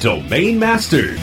[0.00, 1.18] Domain Masters.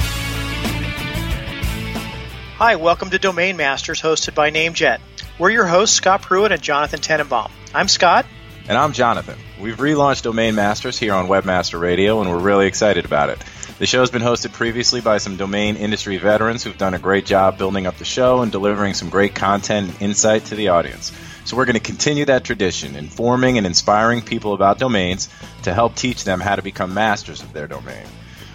[2.57, 4.99] Hi, welcome to Domain Masters, hosted by NameJet.
[5.37, 7.49] We're your hosts, Scott Pruitt and Jonathan Tenenbaum.
[7.73, 8.25] I'm Scott.
[8.67, 9.39] And I'm Jonathan.
[9.59, 13.43] We've relaunched Domain Masters here on Webmaster Radio, and we're really excited about it.
[13.79, 17.57] The show's been hosted previously by some domain industry veterans who've done a great job
[17.57, 21.11] building up the show and delivering some great content and insight to the audience.
[21.45, 25.29] So we're going to continue that tradition, informing and inspiring people about domains
[25.63, 28.05] to help teach them how to become masters of their domain.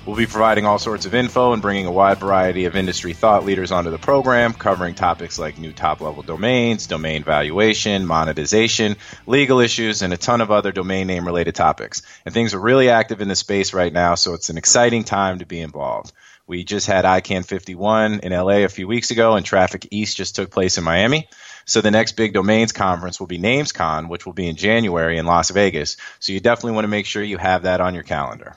[0.06, 3.46] We'll be providing all sorts of info and bringing a wide variety of industry thought
[3.46, 8.96] leaders onto the program, covering topics like new top level domains, domain valuation, monetization,
[9.26, 12.02] legal issues, and a ton of other domain name related topics.
[12.26, 15.38] And things are really active in the space right now, so it's an exciting time
[15.38, 16.12] to be involved.
[16.46, 20.36] We just had ICANN 51 in LA a few weeks ago, and Traffic East just
[20.36, 21.28] took place in Miami.
[21.64, 25.24] So the next big domains conference will be NamesCon, which will be in January in
[25.24, 25.96] Las Vegas.
[26.20, 28.56] So you definitely want to make sure you have that on your calendar.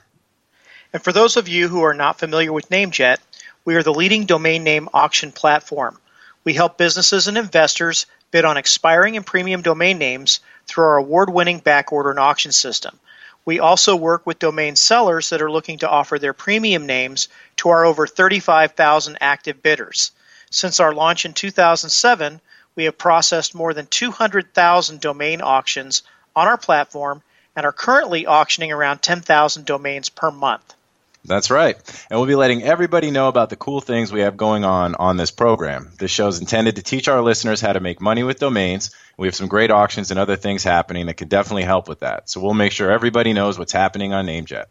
[0.90, 3.18] And for those of you who are not familiar with NameJet,
[3.64, 5.98] we are the leading domain name auction platform.
[6.44, 11.28] We help businesses and investors bid on expiring and premium domain names through our award
[11.28, 12.98] winning backorder and auction system.
[13.44, 17.68] We also work with domain sellers that are looking to offer their premium names to
[17.68, 20.12] our over 35,000 active bidders.
[20.50, 22.40] Since our launch in 2007,
[22.76, 26.02] we have processed more than 200,000 domain auctions
[26.34, 27.22] on our platform
[27.54, 30.74] and are currently auctioning around 10,000 domains per month.
[31.24, 31.76] That's right.
[32.10, 35.16] And we'll be letting everybody know about the cool things we have going on on
[35.16, 35.90] this program.
[35.98, 38.90] This show is intended to teach our listeners how to make money with domains.
[39.16, 42.30] We have some great auctions and other things happening that could definitely help with that.
[42.30, 44.66] So we'll make sure everybody knows what's happening on NameJet.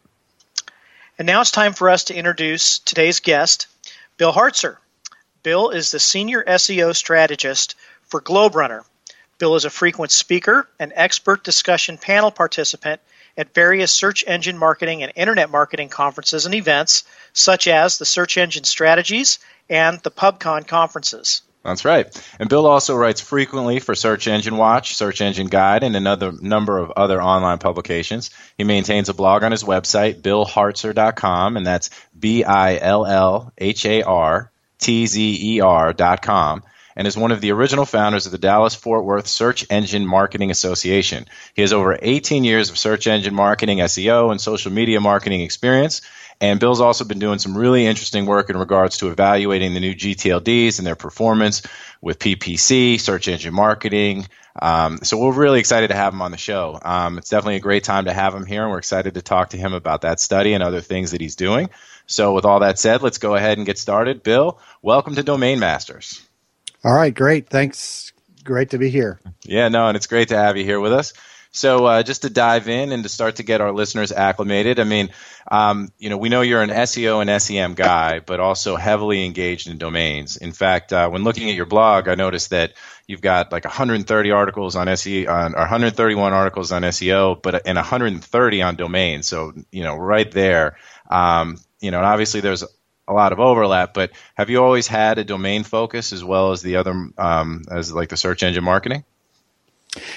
[1.19, 3.67] And now it's time for us to introduce today's guest,
[4.17, 4.77] Bill Hartzer.
[5.43, 8.83] Bill is the Senior SEO Strategist for GlobeRunner.
[9.37, 13.01] Bill is a frequent speaker and expert discussion panel participant
[13.37, 17.03] at various search engine marketing and internet marketing conferences and events,
[17.33, 19.39] such as the Search Engine Strategies
[19.69, 21.43] and the PubCon conferences.
[21.63, 22.07] That's right.
[22.39, 26.77] And Bill also writes frequently for Search Engine Watch, Search Engine Guide, and another number
[26.77, 28.29] of other online publications.
[28.57, 33.85] He maintains a blog on his website, billhartzer.com, and that's B I L L H
[33.85, 34.49] A R
[34.79, 36.63] T Z E R.com
[36.97, 40.49] and is one of the original founders of the Dallas Fort Worth Search Engine Marketing
[40.49, 41.27] Association.
[41.53, 46.01] He has over 18 years of search engine marketing, SEO, and social media marketing experience.
[46.41, 49.93] And Bill's also been doing some really interesting work in regards to evaluating the new
[49.93, 51.61] GTLDs and their performance
[52.01, 54.27] with PPC, search engine marketing.
[54.59, 56.79] Um, so we're really excited to have him on the show.
[56.81, 59.51] Um, it's definitely a great time to have him here, and we're excited to talk
[59.51, 61.69] to him about that study and other things that he's doing.
[62.07, 64.23] So, with all that said, let's go ahead and get started.
[64.23, 66.26] Bill, welcome to Domain Masters.
[66.87, 67.49] All right, great.
[67.49, 68.13] Thanks.
[68.45, 69.19] Great to be here.
[69.43, 71.11] Yeah, no, and it's great to have you here with us.
[71.51, 74.85] So, uh, just to dive in and to start to get our listeners acclimated, I
[74.85, 75.09] mean,
[75.51, 79.67] um, you know, we know you're an SEO and SEM guy, but also heavily engaged
[79.67, 80.37] in domains.
[80.37, 82.71] In fact, uh, when looking at your blog, I noticed that
[83.05, 87.75] you've got like 130 articles on SEO, on, or 131 articles on SEO, but and
[87.75, 89.27] 130 on domains.
[89.27, 90.77] So, you know, right there,
[91.09, 92.63] um, you know, and obviously there's
[93.07, 93.93] a lot of overlap.
[93.93, 97.93] But have you always had a domain focus as well as the other, um, as
[97.93, 99.03] like the search engine marketing?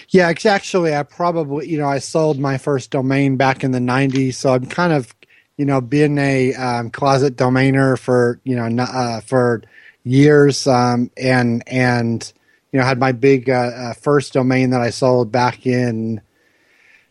[0.08, 4.34] Yeah, actually, I probably, you know, I sold my first domain back in the 90s.
[4.34, 5.14] So I'm kind of,
[5.56, 9.62] you know, been a um, closet domainer for, you know, uh, for
[10.04, 10.66] years.
[10.66, 12.32] Um, and, and,
[12.72, 16.20] you know, had my big uh, uh, first domain that I sold back in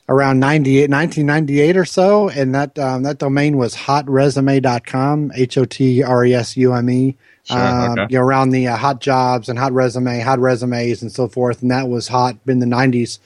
[0.09, 2.29] around 98, 1998 or so.
[2.29, 6.89] And that, um, that domain was hotresume.com, H O T R E S U M
[6.89, 7.15] E.
[7.51, 8.07] Um, okay.
[8.09, 11.61] you know, around the uh, hot jobs and hot resume, hot resumes and so forth.
[11.61, 13.19] And that was hot in the 90s.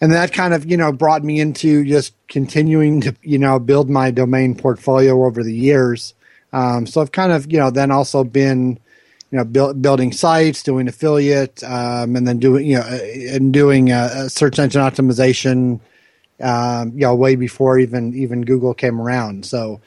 [0.00, 3.90] And that kind of, you know, brought me into just continuing to, you know, build
[3.90, 6.14] my domain portfolio over the years.
[6.52, 8.78] Um, so I've kind of, you know, then also been,
[9.30, 12.98] you know, build, building sites, doing affiliate, um, and then doing, you know, uh,
[13.34, 15.80] and doing uh, search engine optimization,
[16.40, 19.44] um, you know, way before even even Google came around.
[19.46, 19.80] So,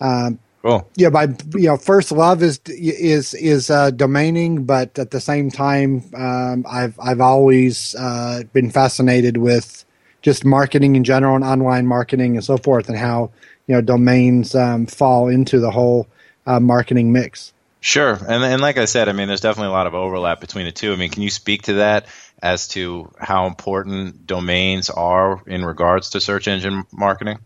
[0.00, 0.88] um, cool.
[0.96, 5.50] Yeah, my you know first love is is is uh, domaining, but at the same
[5.50, 9.84] time, um, I've I've always uh, been fascinated with
[10.22, 13.30] just marketing in general and online marketing and so forth, and how
[13.66, 16.08] you know domains um, fall into the whole
[16.46, 17.52] uh, marketing mix.
[17.80, 20.64] Sure, and and like I said, I mean, there's definitely a lot of overlap between
[20.64, 20.94] the two.
[20.94, 22.06] I mean, can you speak to that
[22.44, 27.38] as to how important domains are in regards to search engine marketing?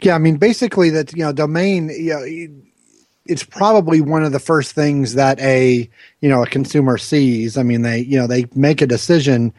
[0.00, 2.62] Yeah, I mean, basically, that you know, domain, you know,
[3.26, 5.88] it's probably one of the first things that a
[6.20, 7.58] you know a consumer sees.
[7.58, 9.52] I mean, they you know they make a decision,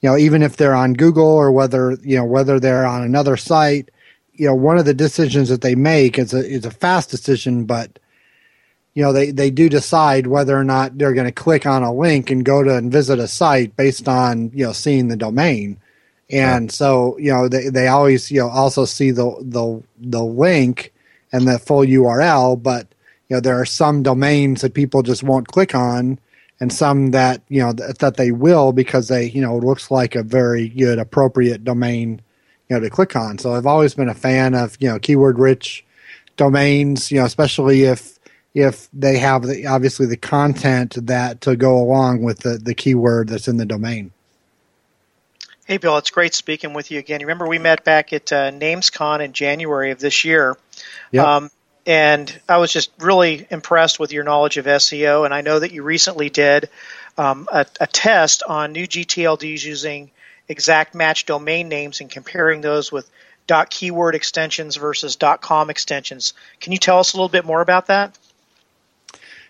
[0.00, 3.36] you know, even if they're on Google or whether you know whether they're on another
[3.36, 3.90] site.
[4.32, 7.64] You know, one of the decisions that they make is a is a fast decision,
[7.64, 8.00] but
[8.98, 11.94] you know they they do decide whether or not they're going to click on a
[11.94, 15.78] link and go to and visit a site based on you know seeing the domain
[16.30, 20.92] and so you know they, they always you know also see the the the link
[21.30, 22.88] and the full url but
[23.28, 26.18] you know there are some domains that people just won't click on
[26.58, 29.92] and some that you know th- that they will because they you know it looks
[29.92, 32.20] like a very good appropriate domain
[32.68, 35.38] you know to click on so i've always been a fan of you know keyword
[35.38, 35.84] rich
[36.36, 38.17] domains you know especially if
[38.54, 43.28] if they have the obviously the content that to go along with the the keyword
[43.28, 44.12] that's in the domain
[45.68, 47.20] Hey, Bill, it's great speaking with you again.
[47.20, 50.56] You remember we met back at uh, NamesCon in January of this year.
[51.12, 51.26] Yep.
[51.26, 51.50] Um,
[51.84, 55.26] and I was just really impressed with your knowledge of SEO.
[55.26, 56.70] And I know that you recently did
[57.18, 60.10] um, a, a, test on new GTLDs using
[60.48, 63.10] exact match domain names and comparing those with
[63.68, 66.32] .keyword extensions versus .com extensions.
[66.60, 68.16] Can you tell us a little bit more about that?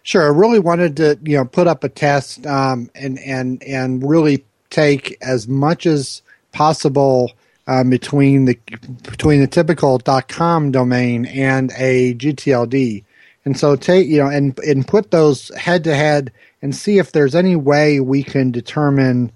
[0.02, 0.22] Sure.
[0.22, 4.44] I really wanted to, you know, put up a test um, and and and really
[4.70, 6.22] take as much as
[6.52, 7.32] possible
[7.66, 8.58] um, between the
[9.02, 9.98] between the typical
[10.28, 13.04] .com domain and a GTLD,
[13.44, 17.12] and so take you know and and put those head to head and see if
[17.12, 19.30] there's any way we can determine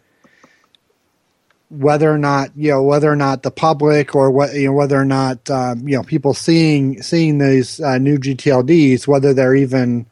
[1.68, 4.98] whether or not you know whether or not the public or what you know whether
[4.98, 10.06] or not um, you know people seeing seeing these uh, new GTLDs whether they're even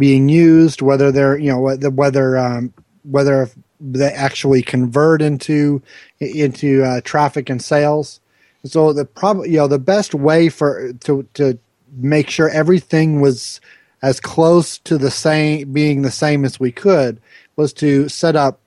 [0.00, 2.72] being used whether they're you know whether whether um,
[3.04, 3.48] whether
[3.80, 5.80] they actually convert into
[6.18, 8.20] into uh, traffic and sales.
[8.64, 11.58] So the probably you know the best way for to to
[11.92, 13.60] make sure everything was
[14.02, 17.20] as close to the same being the same as we could
[17.56, 18.60] was to set up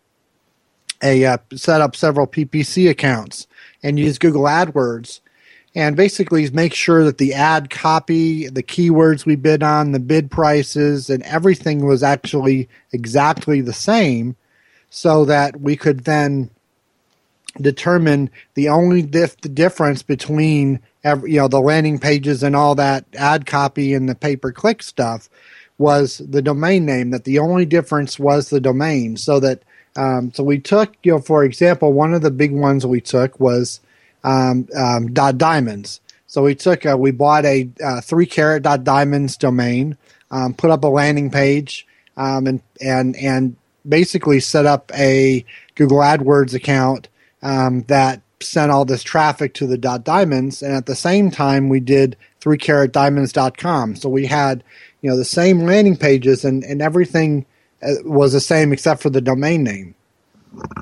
[1.01, 3.47] a uh, set up several PPC accounts
[3.81, 5.19] and use Google AdWords
[5.75, 10.29] and basically make sure that the ad copy, the keywords we bid on, the bid
[10.29, 14.35] prices, and everything was actually exactly the same
[14.89, 16.49] so that we could then
[17.59, 22.75] determine the only dif- the difference between every, you know the landing pages and all
[22.75, 25.29] that ad copy and the pay per click stuff
[25.77, 29.61] was the domain name that the only difference was the domain so that
[29.95, 33.39] um, so we took you know for example one of the big ones we took
[33.39, 33.79] was
[34.23, 38.83] um, um, dot diamonds so we took a, we bought a uh, three carat dot
[38.83, 39.97] diamonds domain
[40.31, 41.85] um, put up a landing page
[42.17, 43.55] um, and and and
[43.87, 47.07] basically set up a Google AdWords account
[47.41, 51.69] um, that sent all this traffic to the dot diamonds, and at the same time
[51.69, 53.95] we did three carat diamonds.com.
[53.95, 54.63] So we had
[55.01, 57.45] you know the same landing pages and and everything
[57.81, 59.95] uh, was the same except for the domain name.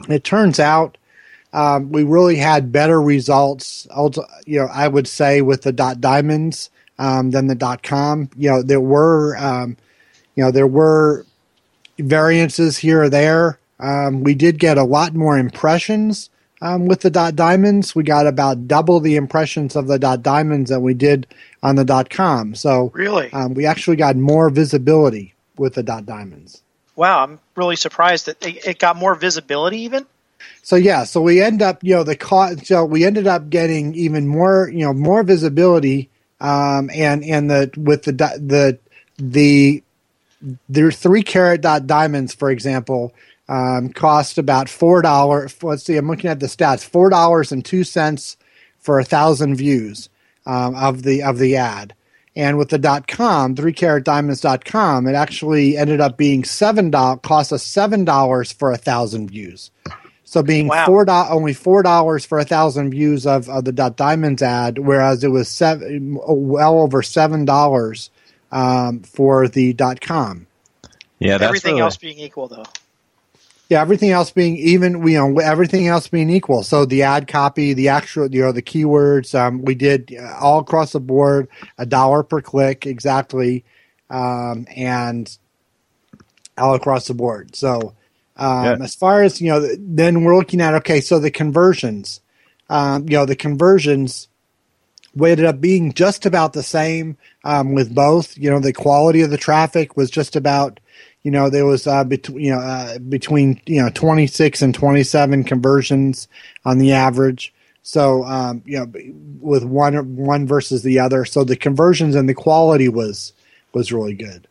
[0.09, 0.97] It turns out
[1.53, 3.87] um, we really had better results.
[4.45, 8.29] You know, I would say with the dot diamonds um, than the dot com.
[8.37, 9.77] You know, there were um,
[10.35, 11.25] you know there were
[11.97, 13.59] variances here or there.
[13.79, 16.29] Um, we did get a lot more impressions
[16.61, 17.95] um, with the dot diamonds.
[17.95, 21.27] We got about double the impressions of the dot diamonds that we did
[21.63, 22.55] on the dot com.
[22.55, 26.61] So really, um, we actually got more visibility with the dot diamonds.
[26.95, 30.05] Wow, I'm really surprised that it got more visibility even.
[30.63, 32.65] So yeah, so we end up, you know, the cost.
[32.67, 37.71] So we ended up getting even more, you know, more visibility, um, and and the
[37.77, 38.77] with the the
[39.17, 39.83] the
[40.69, 43.13] their three carat dot diamonds, for example,
[43.49, 45.55] um, cost about four dollars.
[45.63, 46.83] Let's see, I'm looking at the stats.
[46.83, 48.37] Four dollars and two cents
[48.79, 50.09] for a thousand views
[50.45, 51.93] um, of the of the ad.
[52.33, 56.89] And with the dot com, three carat diamonds com, it actually ended up being seven
[56.89, 57.19] dollars.
[57.23, 59.69] Cost us seven dollars for a thousand views.
[60.31, 60.85] So being wow.
[60.85, 64.77] four do- only four dollars for a thousand views of, of the dot diamonds ad,
[64.77, 68.09] whereas it was seven well over seven dollars
[68.49, 70.47] um, for the dot com.
[71.19, 71.81] Yeah, everything really...
[71.81, 72.63] else being equal, though.
[73.67, 76.63] Yeah, everything else being even, you know, everything else being equal.
[76.63, 80.59] So the ad copy, the actual, you know, the keywords, um, we did uh, all
[80.59, 83.65] across the board, a dollar per click exactly,
[84.09, 85.37] um, and
[86.57, 87.53] all across the board.
[87.53, 87.95] So
[88.41, 88.77] um, yeah.
[88.83, 92.21] as far as you know, then we're looking at okay, so the conversions.
[92.69, 94.27] um, you know, the conversions
[95.15, 98.37] ended up being just about the same um, with both.
[98.37, 100.79] You know, the quality of the traffic was just about,
[101.21, 105.43] you know, there was uh, between you know uh, between you know 26 and 27
[105.43, 106.27] conversions
[106.65, 107.53] on the average.
[107.83, 108.91] So um, you know,
[109.39, 113.33] with one one versus the other, so the conversions and the quality was
[113.73, 114.47] was really good.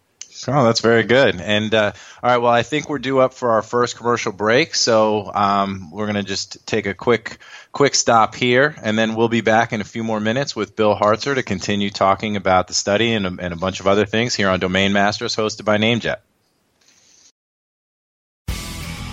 [0.49, 1.41] Oh, that's very good.
[1.41, 1.93] And uh,
[2.23, 5.91] all right, well, I think we're due up for our first commercial break, so um,
[5.91, 7.39] we're going to just take a quick
[7.73, 10.97] quick stop here, and then we'll be back in a few more minutes with Bill
[10.97, 14.35] Hartzer to continue talking about the study and a, and a bunch of other things
[14.35, 16.17] here on Domain Masters, hosted by NameJet.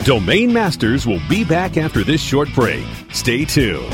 [0.04, 2.86] Domain Masters will be back after this short break.
[3.12, 3.94] Stay tuned.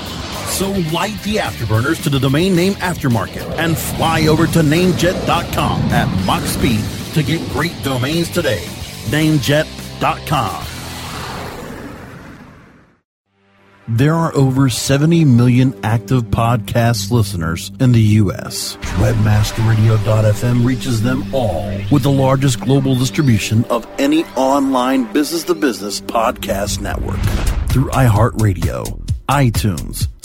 [0.61, 6.25] So light the afterburners to the domain name aftermarket and fly over to namejet.com at
[6.27, 8.61] Mach speed to get great domains today.
[9.09, 10.65] Namejet.com.
[13.87, 18.75] There are over 70 million active podcast listeners in the U.S.
[19.01, 26.01] Webmasterradio.fm reaches them all with the largest global distribution of any online business to business
[26.01, 27.19] podcast network
[27.69, 29.01] through iHeartRadio
[29.31, 30.09] iTunes,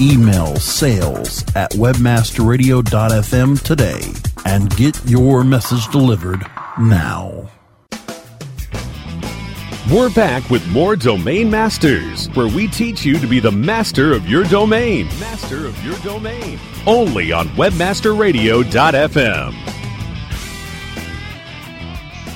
[0.00, 4.00] Email sales at webmasterradio.fm today
[4.44, 6.44] and get your message delivered
[6.80, 7.48] now.
[9.92, 14.26] We're back with more Domain Masters, where we teach you to be the master of
[14.26, 15.06] your domain.
[15.20, 16.58] Master of your domain.
[16.86, 19.73] Only on webmasterradio.fm.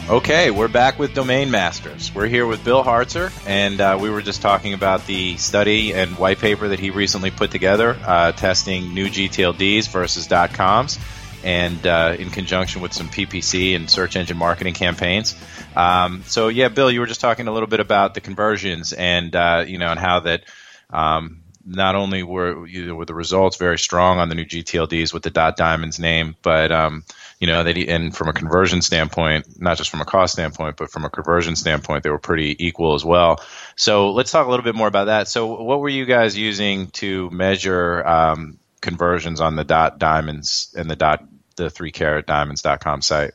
[0.09, 2.15] Okay, we're back with Domain Masters.
[2.15, 6.17] We're here with Bill Hartzer, and uh, we were just talking about the study and
[6.17, 10.99] white paper that he recently put together, uh, testing new GTLDs versus .coms,
[11.45, 15.35] and uh, in conjunction with some PPC and search engine marketing campaigns.
[15.77, 19.37] Um, so, yeah, Bill, you were just talking a little bit about the conversions and
[19.37, 20.45] uh, you know and how that.
[20.89, 25.13] Um, not only were, you know, were the results very strong on the new GTLDs
[25.13, 27.05] with the dot diamonds name, but um,
[27.41, 30.91] you know, that and from a conversion standpoint, not just from a cost standpoint, but
[30.91, 33.41] from a conversion standpoint, they were pretty equal as well.
[33.77, 35.29] So let's talk a little bit more about that.
[35.29, 40.91] So what were you guys using to measure um, conversions on the dot diamonds and
[40.91, 41.25] the dot
[41.57, 43.33] the three carat diamonds.com site?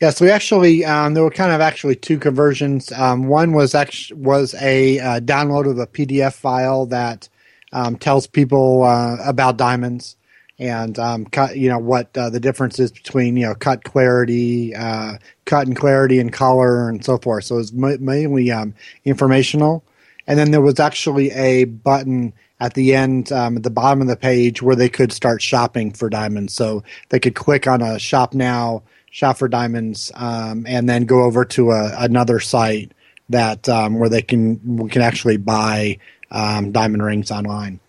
[0.00, 2.92] Yes, we actually um, there were kind of actually two conversions.
[2.92, 7.30] Um, one was actually was a uh, download of a PDF file that
[7.72, 10.16] um, tells people uh, about diamonds
[10.58, 11.56] and um, cut.
[11.56, 15.76] You know what uh, the difference is between you know cut clarity, uh, cut and
[15.76, 17.44] clarity, and color, and so forth.
[17.44, 19.84] So it's mainly um, informational.
[20.26, 24.06] And then there was actually a button at the end, um, at the bottom of
[24.08, 26.54] the page, where they could start shopping for diamonds.
[26.54, 31.24] So they could click on a shop now, shop for diamonds, um, and then go
[31.24, 32.92] over to a, another site
[33.28, 35.98] that um, where they can can actually buy
[36.30, 37.80] um, diamond rings online.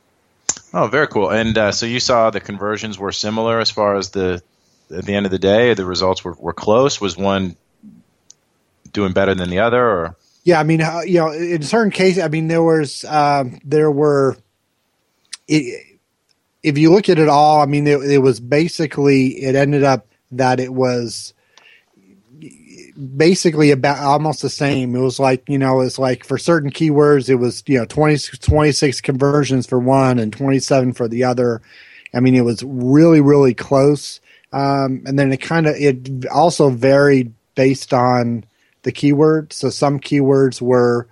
[0.78, 1.30] Oh, very cool.
[1.30, 4.44] And uh, so you saw the conversions were similar as far as the
[4.94, 7.00] at the end of the day, the results were, were close.
[7.00, 7.56] Was one
[8.92, 10.18] doing better than the other, or?
[10.44, 13.90] Yeah, I mean, uh, you know, in certain cases, I mean, there was um, there
[13.90, 14.36] were.
[15.48, 15.98] It,
[16.62, 20.08] if you look at it all, I mean, it, it was basically it ended up
[20.32, 21.34] that it was
[22.96, 24.96] basically about almost the same.
[24.96, 28.38] It was like, you know, it's like for certain keywords, it was, you know, 20,
[28.38, 31.62] 26 conversions for one and 27 for the other.
[32.14, 34.22] I mean, it was really, really close.
[34.54, 38.46] Um, and then it kind of, it also varied based on
[38.84, 39.52] the keyword.
[39.52, 41.08] So some keywords were,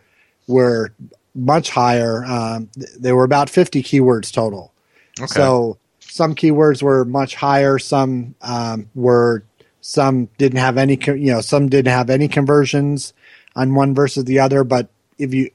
[0.48, 0.94] were
[1.36, 2.24] much higher.
[2.26, 4.72] Um, there were about 50 keywords total.
[5.20, 5.28] Okay.
[5.28, 7.80] So some keywords were much higher.
[7.80, 9.44] Some um, were
[9.86, 13.14] some didn't have any, you know, some didn't have any conversions
[13.54, 14.64] on one versus the other.
[14.64, 15.52] But if you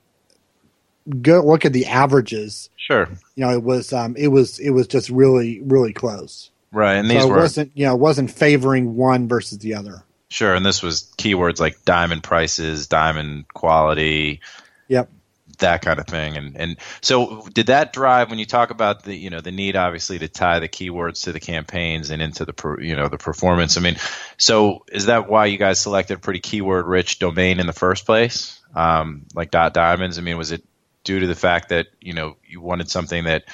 [1.23, 4.87] go look at the averages, sure, you know, it was um, it was it was
[4.87, 6.50] just really really close.
[6.70, 9.75] Right, and these so it were, wasn't you know it wasn't favoring one versus the
[9.75, 10.04] other.
[10.28, 14.40] Sure, and this was keywords like diamond prices, diamond quality.
[14.88, 15.11] Yep
[15.59, 16.37] that kind of thing.
[16.37, 19.77] And and so did that drive when you talk about the you know the need
[19.77, 23.77] obviously to tie the keywords to the campaigns and into the you know the performance.
[23.77, 23.97] I mean,
[24.37, 28.07] so is that why you guys selected a pretty keyword rich domain in the first
[28.07, 30.19] place, um, like dot diamonds?
[30.19, 30.65] I mean, was it
[31.05, 33.45] due to the fact that you know you wanted something that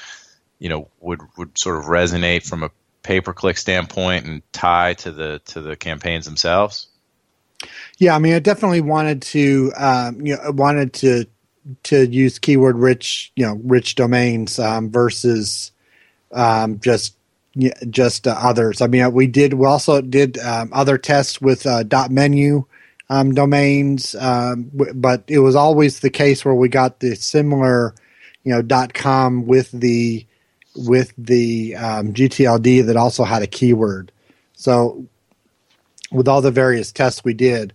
[0.59, 2.71] you know would would sort of resonate from a
[3.03, 6.87] pay per click standpoint and tie to the to the campaigns themselves?
[7.97, 11.25] Yeah, I mean, I definitely wanted to, um, you know, wanted to
[11.83, 15.71] to use keyword rich, you know, rich domains um, versus
[16.31, 17.15] um, just
[17.89, 18.81] just uh, others.
[18.81, 22.65] I mean, we did we also did um, other tests with uh, dot menu
[23.09, 27.93] um, domains, um, w- but it was always the case where we got the similar,
[28.43, 30.25] you know, dot com with the
[30.75, 34.11] with the um, GTLD that also had a keyword.
[34.53, 35.05] So,
[36.11, 37.73] with all the various tests we did,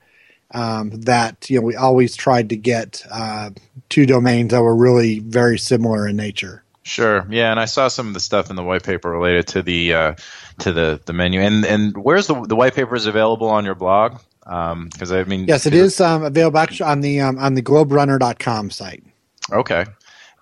[0.53, 3.51] um, that you know we always tried to get uh,
[3.89, 6.65] two domains that were really very similar in nature.
[6.83, 7.27] Sure.
[7.31, 9.95] Yeah, and I saw some of the stuff in the white paper related to the
[9.95, 10.15] uh,
[10.61, 11.41] to the, the menu.
[11.41, 14.19] And and where's the the white paper is available on your blog?
[14.41, 17.63] Because um, I mean, yes, it is um, available actually on the um, on the
[17.63, 19.05] globerunner.com site.
[19.53, 19.85] Okay.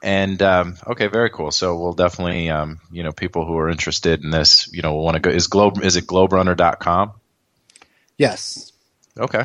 [0.02, 1.50] And um, okay, very cool.
[1.50, 5.04] So we'll definitely, um, you know, people who are interested in this, you know, will
[5.04, 5.30] want to go.
[5.30, 7.12] Is globe is it globerunner.com?
[8.16, 8.72] Yes.
[9.18, 9.44] Okay.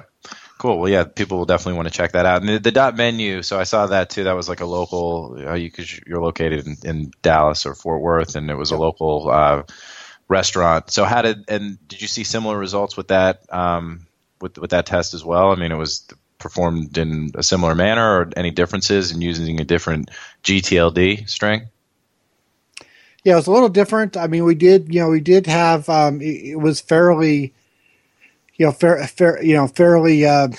[0.64, 0.80] Cool.
[0.80, 2.40] Well, yeah, people will definitely want to check that out.
[2.40, 4.24] And the, the dot menu, so I saw that too.
[4.24, 5.36] That was like a local.
[5.38, 8.78] Uh, you cause you're located in, in, Dallas or Fort Worth, and it was a
[8.78, 9.64] local uh,
[10.30, 10.90] restaurant.
[10.90, 14.08] So how did and did you see similar results with that um,
[14.40, 15.52] with with that test as well?
[15.52, 16.08] I mean, it was
[16.40, 20.12] performed in a similar manner, or any differences in using a different
[20.46, 21.64] GTLD string?
[23.26, 24.16] Yeah, it was a little different.
[24.16, 25.90] I mean, we did, you know, we did have.
[25.90, 27.52] Um, it, it was fairly
[28.56, 30.26] you know, fair, fair, you know, fairly.
[30.26, 30.50] Uh,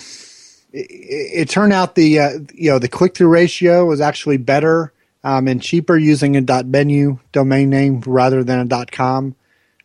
[0.72, 5.46] it, turned out the uh, you know the click through ratio was actually better um,
[5.46, 9.34] and cheaper using a .menu domain name rather than a .com.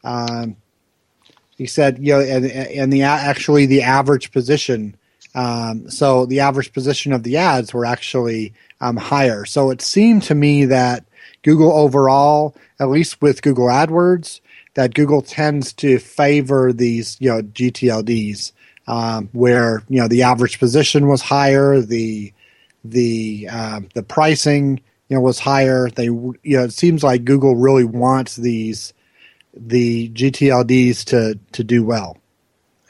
[0.03, 0.55] Um,
[1.57, 4.95] he said, you know, and, and the actually the average position.
[5.35, 9.45] Um, so the average position of the ads were actually um, higher.
[9.45, 11.05] So it seemed to me that
[11.43, 14.39] Google overall, at least with Google AdWords,
[14.79, 18.53] that Google tends to favor these, you know, GTLDs,
[18.87, 22.31] um, where you know the average position was higher, the
[22.85, 25.89] the uh, the pricing you know was higher.
[25.89, 28.93] They you know it seems like Google really wants these
[29.53, 32.17] the GTLDs to to do well.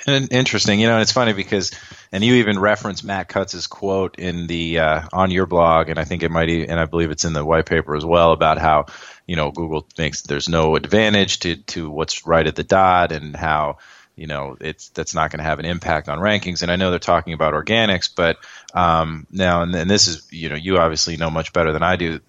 [0.06, 1.71] And interesting, you know, it's funny because,
[2.11, 6.03] and you even reference Matt Cutts's quote in the uh, on your blog, and I
[6.03, 8.87] think it might, and I believe it's in the white paper as well about how
[9.27, 13.35] you know Google thinks there's no advantage to to what's right at the dot and
[13.35, 13.77] how
[14.15, 16.63] you know it's that's not going to have an impact on rankings.
[16.63, 18.37] And I know they're talking about organics, but
[18.73, 21.95] um, now and, and this is you know you obviously know much better than I
[21.95, 22.19] do.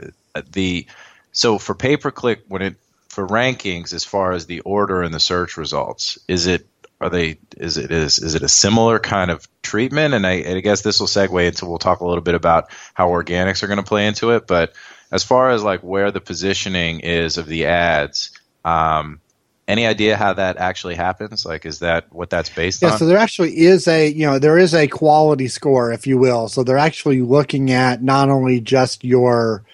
[0.53, 0.87] The
[1.33, 2.77] so for pay per click when it
[3.09, 6.67] for rankings as far as the order and the search results, is it
[7.01, 10.15] are they is it is is it a similar kind of treatment?
[10.15, 13.09] And I, I guess this will segue into we'll talk a little bit about how
[13.09, 14.75] organics are going to play into it, but
[15.11, 18.31] as far as like where the positioning is of the ads,
[18.65, 19.21] um,
[19.67, 21.47] any idea how that actually happens?
[21.47, 22.99] Like, is that what that's based yeah, on?
[22.99, 26.49] so there actually is a, you know, there is a quality score, if you will.
[26.49, 29.65] So they're actually looking at not only just your,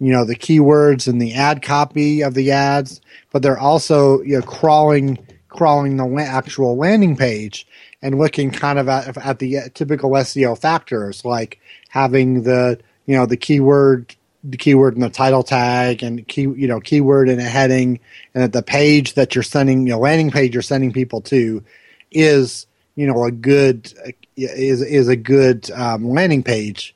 [0.00, 4.38] you know, the keywords and the ad copy of the ads, but they're also, you
[4.38, 7.66] know, crawling, crawling the actual landing page
[8.02, 13.26] and looking kind of at, at the typical SEO factors, like having the, you know,
[13.26, 14.14] the keyword
[14.46, 17.98] the keyword in the title tag and key you know keyword in a heading
[18.34, 21.64] and that the page that you're sending you know landing page you're sending people to
[22.10, 23.90] is you know a good
[24.36, 26.94] is is a good um, landing page.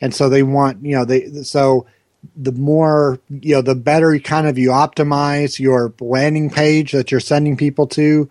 [0.00, 1.86] And so they want you know they so
[2.36, 7.20] the more you know the better kind of you optimize your landing page that you're
[7.20, 8.28] sending people to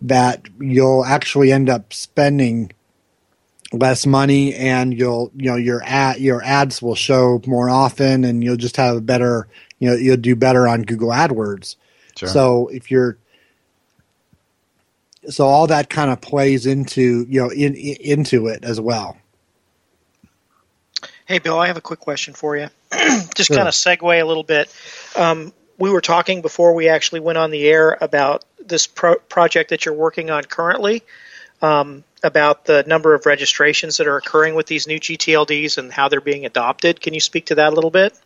[0.00, 2.72] that you'll actually end up spending
[3.72, 8.44] less money and you'll you know your ad your ads will show more often and
[8.44, 11.76] you'll just have a better you know you'll do better on Google AdWords.
[12.16, 12.28] Sure.
[12.28, 13.18] So if you're
[15.28, 19.16] so all that kind of plays into you know in, in, into it as well.
[21.26, 22.68] Hey Bill, I have a quick question for you.
[23.34, 23.56] just sure.
[23.56, 24.74] kind of segue a little bit.
[25.16, 29.70] Um, we were talking before we actually went on the air about this pro- project
[29.70, 31.02] that you're working on currently.
[31.60, 36.08] Um, about the number of registrations that are occurring with these new GTLDs and how
[36.08, 37.00] they're being adopted.
[37.00, 38.18] Can you speak to that a little bit?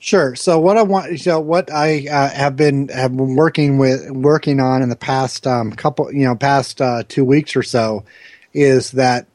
[0.00, 0.34] Sure.
[0.36, 4.60] So what I want, so what I uh, have been have been working with working
[4.60, 8.04] on in the past um, couple, you know, past uh, two weeks or so,
[8.52, 9.26] is that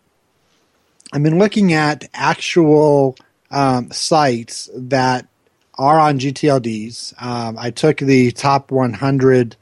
[1.13, 3.15] I've been looking at actual
[3.51, 5.27] um, sites that
[5.77, 7.21] are on GTLDs.
[7.21, 9.55] Um, I took the top 100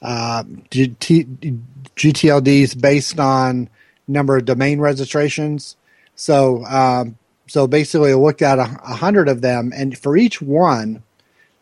[0.00, 1.60] uh, GT,
[1.94, 3.68] GTLDs based on
[4.08, 5.76] number of domain registrations.
[6.16, 10.40] So, um, so basically, I looked at a, a, hundred of them, and for each
[10.40, 11.02] one,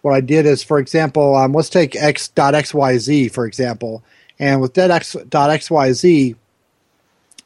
[0.03, 4.05] what I did is, for example, um, let's take x.xyz for example,
[4.39, 6.37] and with that x.xyz,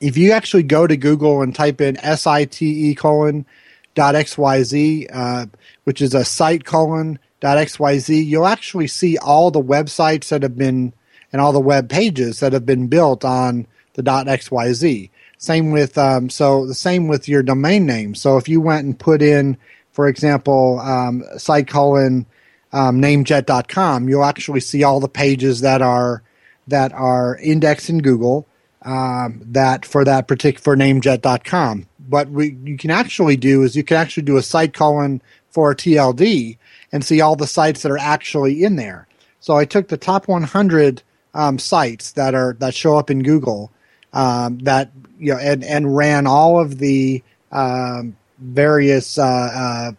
[0.01, 2.61] if you actually go to Google and type in site
[2.97, 3.47] colon
[3.95, 5.47] dot xyz, uh,
[5.85, 10.57] which is a site colon dot xyz, you'll actually see all the websites that have
[10.57, 10.93] been
[11.33, 15.11] and all the web pages that have been built on the dot .xyz.
[15.39, 18.15] Same with um, so the same with your domain name.
[18.15, 19.57] So if you went and put in,
[19.93, 22.27] for example, um, site colon
[22.73, 26.23] um, namejet.com, you'll actually see all the pages that are
[26.69, 28.47] that are indexed in Google
[28.87, 31.87] um, that for that particular for namejet.com.
[32.09, 35.21] But what you can actually do is you can actually do a site colon
[35.51, 36.57] for a TLD
[36.93, 39.09] and see all the sites that are actually in there.
[39.41, 41.03] So I took the top 100
[41.35, 43.71] um, sites that are that show up in Google
[44.13, 47.23] um, that you know and and ran all of the
[47.53, 49.93] um, various uh, uh,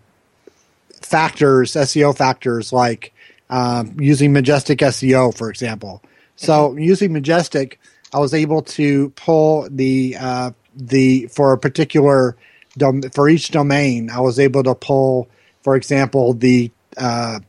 [1.02, 3.14] factors, SEO factors like
[3.50, 6.02] um, using Majestic SEO, for example.
[6.36, 6.80] So mm-hmm.
[6.80, 7.80] using Majestic,
[8.14, 12.36] I was able to pull the uh, the for a particular
[12.78, 14.10] dom- for each domain.
[14.10, 15.30] I was able to pull,
[15.64, 17.40] for example, the uh,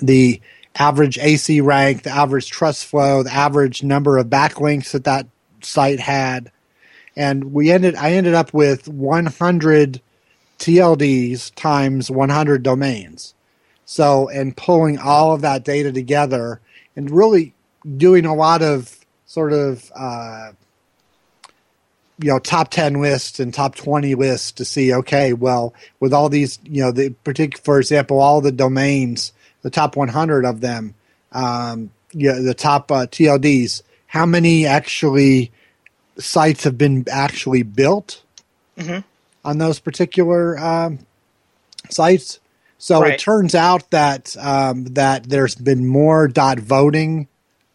[0.00, 0.40] the
[0.76, 5.26] average AC rank, the average trust flow, the average number of backlinks that that
[5.62, 6.50] site had,
[7.16, 7.94] and we ended.
[7.96, 10.00] I ended up with 100
[10.58, 13.34] TLDs times 100 domains.
[13.84, 16.60] So, and pulling all of that data together
[16.94, 17.52] and really
[17.96, 19.01] doing a lot of
[19.32, 20.52] sort of uh,
[22.18, 26.28] you know top 10 lists and top 20 lists to see okay well with all
[26.28, 30.94] these you know the particular for example all the domains the top 100 of them,
[31.32, 35.50] um, yeah, the top uh, TLDs, how many actually
[36.18, 38.22] sites have been actually built
[38.76, 39.00] mm-hmm.
[39.44, 40.98] on those particular um,
[41.88, 42.38] sites?
[42.76, 43.14] So right.
[43.14, 47.28] it turns out that um, that there's been more dot voting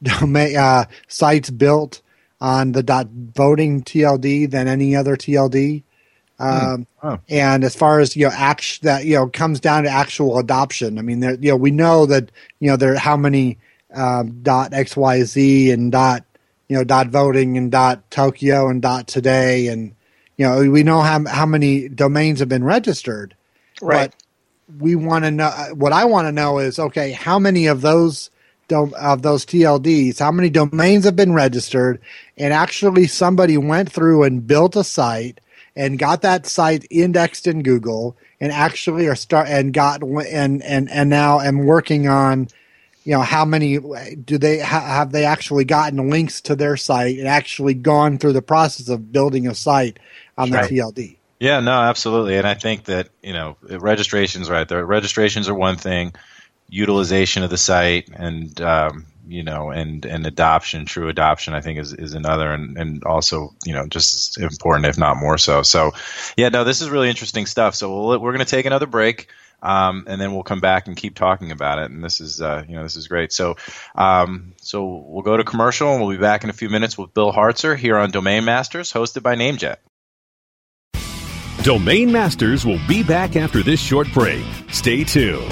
[0.04, 2.02] domain uh, sites built
[2.40, 5.84] on the dot voting TLD than any other TLD.
[6.40, 7.18] Um, oh.
[7.30, 11.00] And as far as you know, act that you know comes down to actual adoption.
[11.00, 13.58] I mean, there, you know, we know that you know there how many
[13.94, 16.24] um, dot XYZ and dot
[16.68, 19.96] you know dot voting and dot Tokyo and dot today and
[20.36, 23.36] you know we know how how many domains have been registered.
[23.82, 24.12] Right.
[24.12, 27.82] But we want to know what I want to know is okay, how many of
[27.82, 28.30] those
[28.72, 32.02] of those TLDs, how many domains have been registered,
[32.38, 35.40] and actually somebody went through and built a site
[35.76, 40.90] and got that site indexed in Google and actually are start and got and and
[40.90, 42.48] and now am working on
[43.04, 47.18] you know how many do they ha, have they actually gotten links to their site
[47.18, 50.00] and actually gone through the process of building a site
[50.38, 50.70] on right.
[50.70, 51.18] the TLD.
[51.40, 54.68] Yeah, no, absolutely, and I think that you know registrations, right?
[54.68, 56.14] The registrations are one thing,
[56.70, 61.80] utilization of the site, and um, you know, and and adoption, true adoption, I think
[61.80, 65.64] is is another, and and also you know just as important, if not more so.
[65.64, 65.92] So,
[66.36, 67.76] yeah, no, this is really interesting stuff.
[67.76, 69.28] So we'll, we're going to take another break.
[69.60, 71.90] Um, and then we'll come back and keep talking about it.
[71.90, 73.34] And this is, uh, you know, this is great.
[73.34, 73.58] So,
[73.96, 77.12] um, so we'll go to commercial, and we'll be back in a few minutes with
[77.16, 79.78] Bill Hartzer here on Domain Masters, hosted by NameJet.
[81.64, 84.46] Domain Masters will be back after this short break.
[84.70, 85.52] Stay tuned.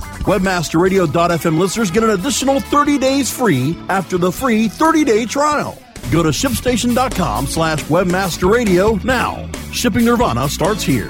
[0.23, 5.77] WebmasterRadio.fm listeners get an additional 30 days free after the free 30-day trial.
[6.11, 9.49] Go to ShipStation.com slash WebmasterRadio now.
[9.71, 11.09] Shipping Nirvana starts here.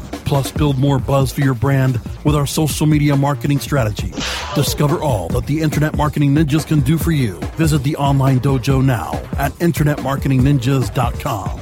[0.31, 4.13] Plus, build more buzz for your brand with our social media marketing strategy.
[4.55, 7.33] Discover all that the Internet Marketing Ninjas can do for you.
[7.57, 11.59] Visit the online dojo now at InternetMarketingNinjas.com.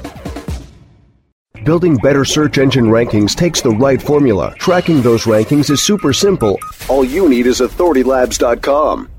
[1.65, 4.53] Building better search engine rankings takes the right formula.
[4.59, 6.59] Tracking those rankings is super simple.
[6.89, 9.09] All you need is AuthorityLabs.com.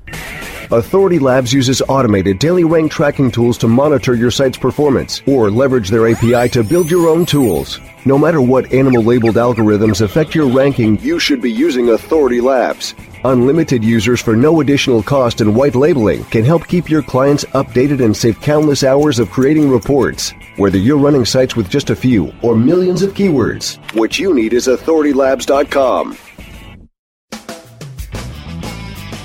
[0.71, 5.89] Authority Labs uses automated daily rank tracking tools to monitor your site's performance or leverage
[5.89, 7.77] their API to build your own tools.
[8.03, 12.95] No matter what animal labeled algorithms affect your ranking, you should be using Authority Labs.
[13.25, 18.03] Unlimited users for no additional cost and white labeling can help keep your clients updated
[18.03, 20.33] and save countless hours of creating reports.
[20.55, 24.53] Whether you're running sites with just a few or millions of keywords, what you need
[24.53, 26.17] is AuthorityLabs.com.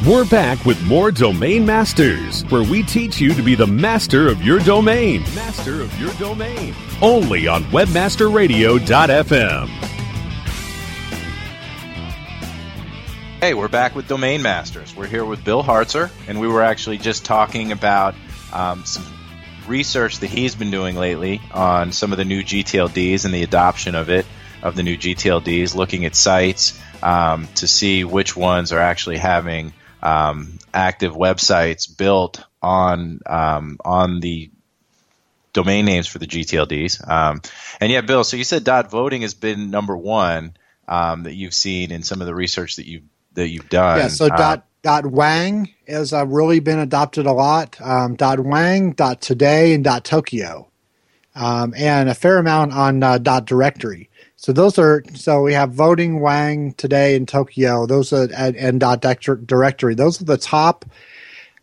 [0.04, 4.42] We're back with more Domain Masters, where we teach you to be the master of
[4.42, 5.22] your domain.
[5.34, 6.74] Master of your domain.
[7.00, 9.68] Only on WebmasterRadio.fm.
[13.40, 14.94] Hey, we're back with Domain Masters.
[14.94, 18.14] We're here with Bill Hartzer, and we were actually just talking about
[18.52, 19.02] um, some
[19.66, 23.94] research that he's been doing lately on some of the new GTLDs and the adoption
[23.94, 24.26] of it,
[24.62, 29.72] of the new GTLDs, looking at sites um, to see which ones are actually having
[30.02, 34.50] um, active websites built on um, on the
[35.52, 37.08] domain names for the GTLDs.
[37.08, 37.40] Um,
[37.80, 38.24] and yeah, Bill.
[38.24, 40.56] So you said dot voting has been number one
[40.86, 43.04] um, that you've seen in some of the research that you've
[43.34, 43.98] that you've done.
[43.98, 44.08] Yeah.
[44.08, 47.76] So Uh, dot dot wang has uh, really been adopted a lot.
[47.80, 50.68] Um, dot wang, dot today, and dot Tokyo,
[51.34, 54.10] um, and a fair amount on uh, dot directory.
[54.36, 57.86] So those are so we have voting Wang today in Tokyo.
[57.86, 59.94] Those are and, and dot directory.
[59.94, 60.84] Those are the top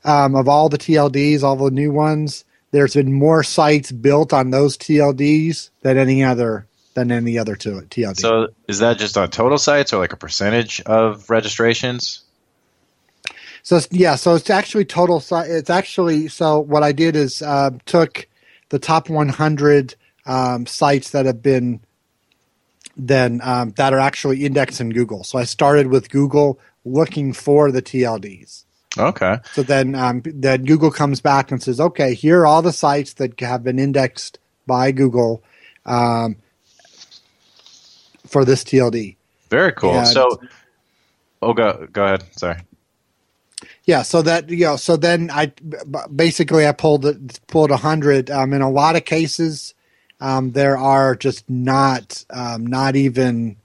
[0.03, 2.43] um, of all the TLDs, all the new ones.
[2.71, 7.77] There's been more sites built on those TLDs than any other than any other to
[7.77, 8.19] it TLD.
[8.19, 12.23] So is that just on total sites or like a percentage of registrations?
[13.61, 15.19] So yeah, so it's actually total.
[15.19, 18.27] si- It's actually so what I did is uh, took
[18.69, 21.79] the top 100 um, sites that have been
[22.95, 25.23] then um, that are actually indexed in Google.
[25.23, 28.63] So I started with Google looking for the TLDs.
[28.97, 29.37] Okay.
[29.53, 33.13] So then um, then Google comes back and says, okay, here are all the sites
[33.13, 35.43] that have been indexed by Google
[35.85, 36.35] um,
[38.27, 39.15] for this TLD.
[39.49, 39.93] Very cool.
[39.93, 40.39] Yeah, so,
[41.41, 42.23] oh, go go ahead.
[42.37, 42.59] Sorry.
[43.85, 45.51] Yeah, so that you know, so then I
[46.13, 48.29] basically I pulled it, pulled a hundred.
[48.31, 49.73] Um, in a lot of cases,
[50.23, 53.57] um, there are just not um, not even.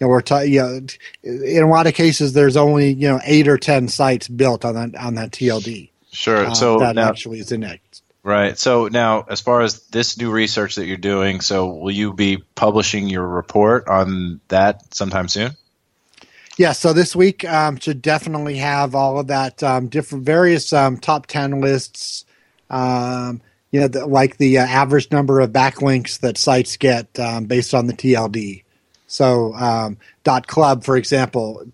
[0.00, 0.80] You know, we're ta- you know,
[1.22, 4.74] in a lot of cases, there's only you know eight or ten sites built on
[4.74, 5.90] that on that TLD.
[6.10, 6.46] Sure.
[6.46, 8.02] uh, so that now, actually is indexed.
[8.22, 8.56] right.
[8.56, 12.38] So now, as far as this new research that you're doing, so will you be
[12.54, 15.52] publishing your report on that sometime soon?
[16.56, 20.96] Yeah, so this week um, should definitely have all of that um, different various um,
[20.96, 22.24] top ten lists.
[22.70, 27.44] Um, you know, the, like the uh, average number of backlinks that sites get um,
[27.44, 28.64] based on the TLD.
[29.06, 31.64] So, um, dot club, for example,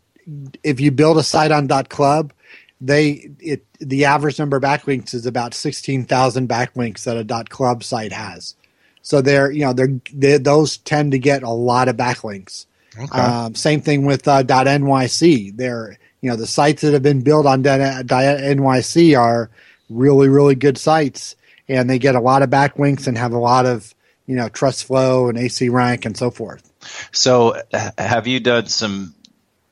[0.63, 2.33] if you build a site on dot club,
[2.81, 7.51] they it the average number of backlinks is about sixteen thousand backlinks that a dot
[7.51, 8.55] club site has.
[9.03, 12.67] So they're you know they're, they those tend to get a lot of backlinks.
[12.99, 13.19] Okay.
[13.19, 15.57] Um, same thing with uh, .nyc.
[15.57, 19.51] They're you know the sites that have been built on .nyc are
[19.91, 21.37] really really good sites,
[21.69, 23.95] and they get a lot of backlinks and have a lot of
[24.27, 26.71] you know trust flow and AC rank and so forth.
[27.13, 27.61] So,
[27.99, 29.15] have you done some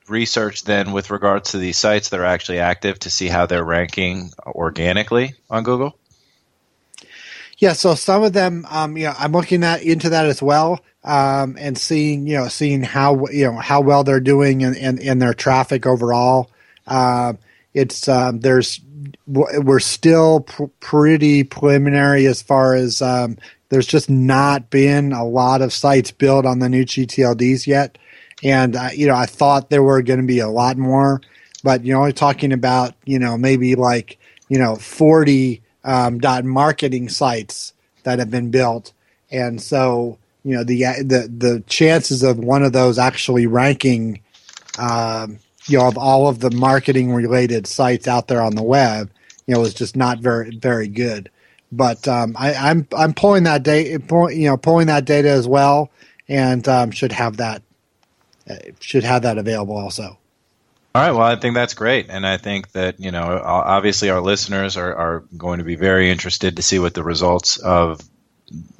[0.07, 3.63] research then with regards to these sites that are actually active to see how they're
[3.63, 5.97] ranking organically on Google?
[7.57, 10.81] Yeah, so some of them, um, you know, I'm looking at into that as well,
[11.03, 14.97] um, and seeing, you know, seeing how you know how well they're doing and in,
[14.97, 16.51] in, in, their traffic overall.
[16.85, 17.33] Uh,
[17.73, 18.81] it's um, there's
[19.27, 23.37] we're still pr- pretty preliminary as far as um,
[23.69, 27.97] there's just not been a lot of sites built on the new GTLDs yet,
[28.43, 31.21] and uh, you know I thought there were going to be a lot more,
[31.63, 36.45] but you know, only talking about you know maybe like you know 40 um, dot
[36.45, 38.93] marketing sites that have been built,
[39.31, 44.21] and so you know the the the chances of one of those actually ranking,
[44.77, 49.09] um, you know, of all of the marketing related sites out there on the web,
[49.47, 51.29] you know, is just not very very good.
[51.71, 55.89] But um, I, I'm I'm pulling that data, you know, pulling that data as well,
[56.27, 57.63] and um, should have that
[58.49, 60.17] uh, should have that available also.
[60.95, 61.11] All right.
[61.11, 62.07] Well, I think that's great.
[62.09, 66.11] And I think that, you know, obviously our listeners are, are going to be very
[66.11, 67.99] interested to see what the results of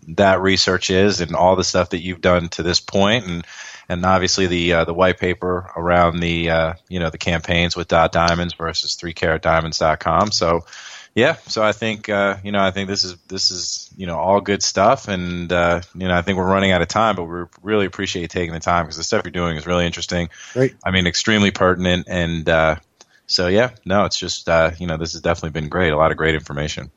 [0.10, 3.48] that research is and all the stuff that you've done to this point and
[3.89, 7.88] and obviously the uh, the white paper around the uh, you know the campaigns with
[7.88, 10.65] dot diamonds versus three carat diamonds.com so
[11.15, 14.17] yeah, so I think uh, you know I think this is this is you know
[14.17, 17.26] all good stuff, and uh, you know I think we're running out of time, but
[17.26, 20.30] we really appreciate you taking the time because the stuff you're doing is really interesting.
[20.54, 20.76] Great.
[20.84, 22.78] I mean, extremely pertinent, and uh,
[23.28, 25.93] so yeah, no, it's just uh, you know this has definitely been great.
[25.93, 26.89] A lot of great information.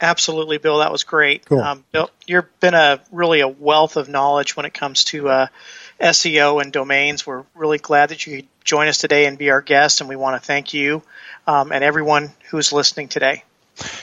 [0.00, 0.78] Absolutely, Bill.
[0.78, 1.46] That was great.
[1.46, 1.60] Cool.
[1.60, 5.46] Um, Bill, you've been a really a wealth of knowledge when it comes to uh,
[6.00, 7.26] SEO and domains.
[7.26, 10.16] We're really glad that you could join us today and be our guest, and we
[10.16, 11.02] want to thank you
[11.46, 13.44] um, and everyone who's listening today.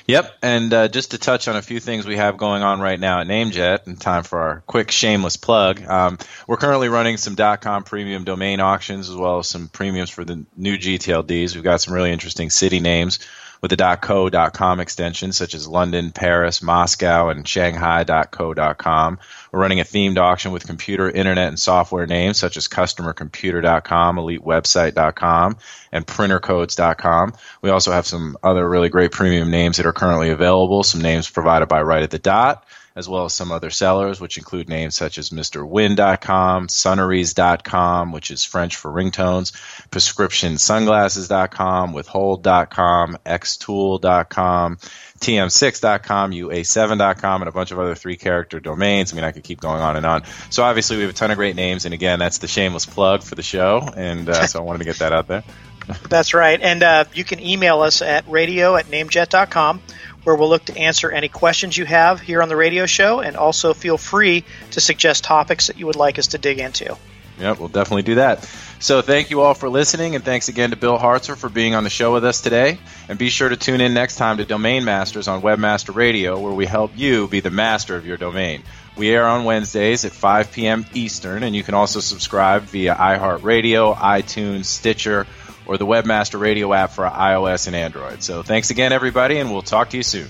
[0.06, 3.00] Yep, and uh, just to touch on a few things we have going on right
[3.00, 5.84] now at NameJet, and time for our quick shameless plug.
[5.84, 10.24] Um, we're currently running some .com premium domain auctions as well as some premiums for
[10.24, 11.56] the new GTLDs.
[11.56, 13.20] We've got some really interesting city names
[13.62, 19.20] with the .co .com extensions such as London, Paris, Moscow, and Shanghai.co.com.
[19.54, 25.58] We're running a themed auction with computer, internet, and software names such as CustomerComputer.com, EliteWebsite.com,
[25.92, 27.34] and PrinterCodes.com.
[27.62, 30.82] We also have some other really great premium names that are currently available.
[30.82, 34.38] Some names provided by Right of the Dot as well as some other sellers, which
[34.38, 39.52] include names such as MrWin.com, Sonneries.com, which is French for ringtones,
[39.90, 44.78] PrescriptionSunglasses.com, Withhold.com, Xtool.com,
[45.24, 49.14] TM6.com, UA7.com, and a bunch of other three character domains.
[49.14, 50.24] I mean, I could keep going on and on.
[50.50, 53.24] So obviously, we have a ton of great names, and again, that's the shameless plug
[53.24, 55.44] for the show, and uh, so I wanted to get that out there.
[56.10, 56.60] that's right.
[56.62, 59.82] And uh, you can email us at radio at namejet.com
[60.24, 63.36] where we'll look to answer any questions you have here on the radio show, and
[63.36, 66.98] also feel free to suggest topics that you would like us to dig into.
[67.40, 68.48] Yep, we'll definitely do that.
[68.80, 71.84] So thank you all for listening, and thanks again to Bill Hartzer for being on
[71.84, 72.78] the show with us today.
[73.08, 76.54] And be sure to tune in next time to Domain Masters on Webmaster Radio, where
[76.54, 78.62] we help you be the master of your domain.
[78.96, 80.86] We air on Wednesdays at 5 p.m.
[80.94, 85.26] Eastern, and you can also subscribe via iHeartRadio, iTunes, Stitcher,
[85.66, 88.22] or the Webmaster Radio app for iOS and Android.
[88.22, 90.30] So thanks again, everybody, and we'll talk to you soon.